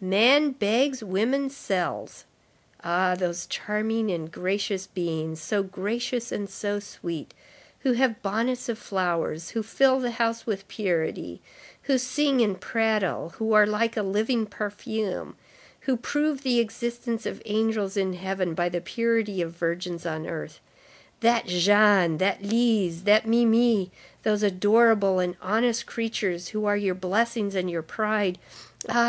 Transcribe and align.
Man 0.00 0.50
begs, 0.50 1.04
woman 1.04 1.48
sells. 1.48 2.24
Ah! 2.82 3.14
those 3.14 3.46
charming 3.46 4.10
and 4.10 4.28
gracious 4.28 4.88
beings, 4.88 5.40
so 5.40 5.62
gracious 5.62 6.32
and 6.32 6.50
so 6.50 6.80
sweet, 6.80 7.32
who 7.78 7.92
have 7.92 8.20
bonnets 8.20 8.68
of 8.68 8.76
flowers, 8.76 9.50
who 9.50 9.62
fill 9.62 10.00
the 10.00 10.10
house 10.10 10.46
with 10.46 10.66
purity, 10.66 11.40
who 11.82 11.96
sing 11.96 12.40
and 12.40 12.60
prattle, 12.60 13.34
who 13.38 13.52
are 13.52 13.66
like 13.68 13.96
a 13.96 14.02
living 14.02 14.46
perfume, 14.46 15.36
who 15.82 15.96
prove 15.96 16.42
the 16.42 16.58
existence 16.58 17.24
of 17.24 17.40
angels 17.44 17.96
in 17.96 18.14
heaven 18.14 18.52
by 18.52 18.68
the 18.68 18.80
purity 18.80 19.40
of 19.40 19.52
virgins 19.52 20.04
on 20.04 20.26
earth, 20.26 20.58
that 21.20 21.46
Jeanne, 21.46 22.18
that 22.18 22.42
Lise, 22.42 23.04
that 23.04 23.28
Mimi, 23.28 23.92
those 24.24 24.42
adorable 24.42 25.20
and 25.20 25.36
honest 25.40 25.86
creatures 25.86 26.48
who 26.48 26.64
are 26.64 26.76
your 26.76 26.96
blessings 26.96 27.54
and 27.54 27.70
your 27.70 27.82
pride, 27.82 28.38
ah! 28.88 29.02